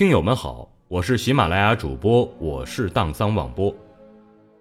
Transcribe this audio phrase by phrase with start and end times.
[0.00, 3.70] 听友们好，我是喜马拉雅主播，我是荡桑望波。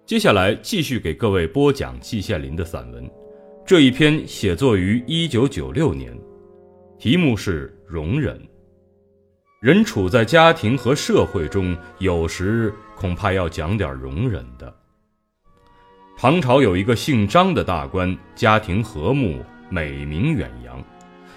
[0.05, 3.09] 接下来继续给各位播讲季羡林的散文，
[3.65, 6.13] 这一篇写作于一九九六年，
[6.97, 8.37] 题目是《容忍》。
[9.61, 14.75] 人处在家庭和社会中，有时恐怕要讲点容忍的。
[16.17, 20.83] 唐朝有一个姓张的大官，家庭和睦，美名远扬，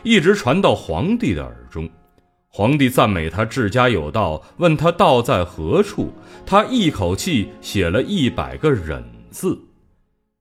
[0.03, 1.89] 一直传到皇帝的耳中。
[2.55, 6.12] 皇帝赞美他治家有道，问他道在何处，
[6.45, 9.59] 他一口气写了一百个忍字，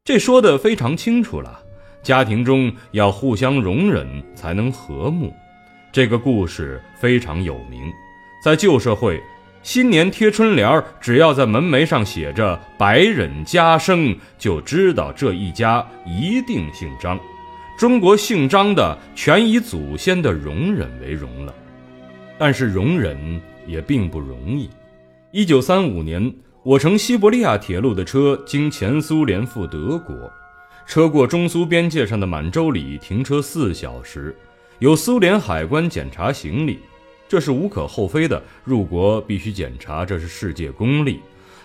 [0.03, 1.57] 这说的非常清楚了。
[2.03, 5.33] 家庭中要互相容忍才能和睦，
[5.89, 7.89] 这个故事非常有名。
[8.43, 9.17] 在旧社会，
[9.63, 17.17] 新年贴春联儿只要在门楣上写着“百忍家生”，就知道这一家一定姓张。
[17.77, 21.55] 中国姓张的全以祖先的容忍为荣了。
[22.43, 24.67] 但是容忍也并不容易。
[25.29, 26.33] 一九三五年，
[26.63, 30.15] 我乘西伯利亚铁路的车经前苏联赴德国，
[30.87, 34.35] 车过中苏边界上的满洲里停车四小时，
[34.79, 36.79] 有苏联海关检查行李，
[37.29, 38.41] 这是无可厚非的。
[38.63, 41.19] 入国必须检查，这是世界公例。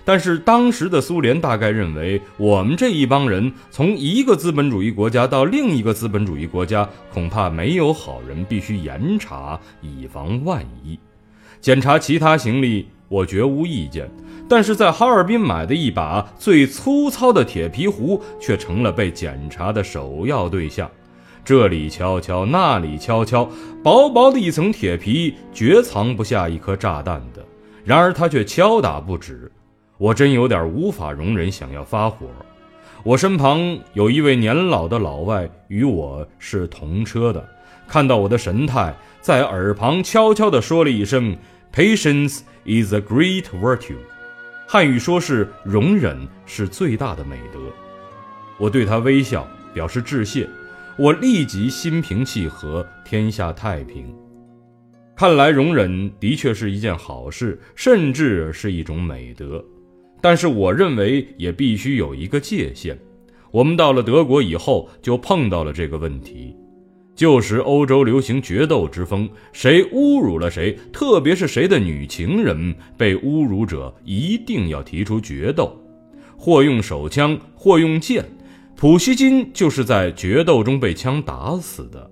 [0.06, 10.96] 但是当时的苏联大概认为，我们这一帮人从一个资本主义国家到另一个资本主义国家，恐怕没有好人，必须严查，以防万一。
[11.60, 14.08] 检查其他行李，我绝无意见。
[14.48, 20.88] 但是在哈尔滨买的一把最粗糙的铁皮壶，却成了被检查的首要对象。
[21.44, 23.50] 这里敲敲，那里敲敲，
[23.82, 27.44] 薄薄的一层铁皮，绝藏不下一颗炸弹的。
[27.84, 29.50] 然而他却敲打不止。
[29.98, 32.26] 我真有点无法容忍，想要发火。
[33.02, 37.48] 我身旁有一位年老的老外，与我是同车的，
[37.86, 41.36] 看到我的神态，在耳旁悄悄地说了一声
[41.72, 43.96] ：“Patience is a great virtue。”
[44.68, 47.60] 汉语说是容忍是最大的美德。
[48.58, 50.48] 我对他微笑，表示致谢。
[50.98, 54.12] 我立即心平气和，天下太平。
[55.14, 59.64] 看来容忍的确是一件好事，甚至是一种美德。
[60.20, 62.98] 但是我认为也必须有一个界限。
[63.50, 66.54] 我们到了德国以后，就碰到了这个问题。
[67.14, 75.74] 旧时欧洲流行决斗之风，谁侮辱了谁，特别是谁的女情人被侮辱者，一定要提出决斗，
[76.36, 78.22] 或用手枪，或用剑。
[78.74, 82.10] 普希金就是在决斗中被枪打死的。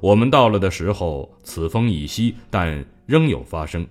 [0.00, 3.86] 我们到了的时候，此风已息，但仍有发生。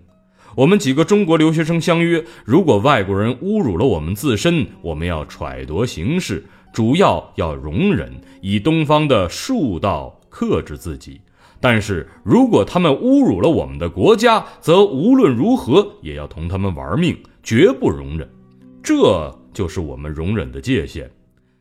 [0.56, 11.20] 我们几个中国留学生相约，如果外国人侮辱了我们自身，我们要揣度形势，主要要容忍，以东方的术道克制自己。
[11.60, 18.26] 但是如果他们侮辱了我们的国家，则无论如何也要同他们玩命，绝不容忍。
[18.82, 21.12] 这就是我们容忍的界限。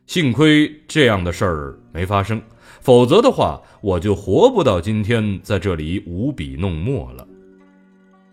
[0.07, 2.41] 幸亏这样的事儿没发生，
[2.79, 7.27] 否则的话，我就活不到今天，在这里舞笔弄墨了。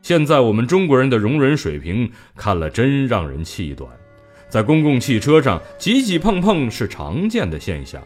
[0.02, 3.88] 现在我们中国人的容忍水平看了真让人气短，
[4.48, 8.02] 在公共汽车上挤挤碰碰是常见的现象。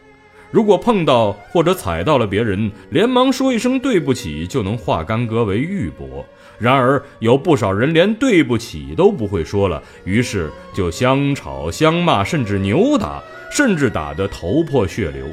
[0.51, 6.23] 如果碰到或者踩到了别人，连忙说一声对不起就能化干戈为玉帛。
[6.59, 13.21] 然而有不少人连对不起都不会说了，于是就相吵相骂，甚至扭打，
[13.51, 15.25] 甚至打得头破血流。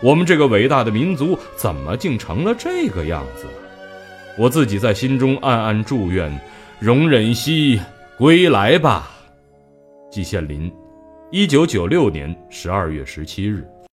[0.00, 3.46] 我们这个伟大的民族怎么竟成了这个样子？
[4.40, 6.32] 我自己在心中暗暗祝愿，
[6.78, 7.78] 容忍兮
[8.16, 9.10] 归来吧。
[10.10, 10.72] 季羡林，
[11.30, 13.68] 一九九六年十二月十七日。